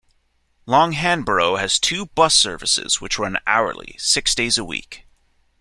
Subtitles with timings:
[0.65, 5.05] Long Hanborough has two bus services, which run hourly, six days a week.